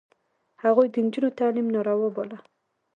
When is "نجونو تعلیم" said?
1.05-1.67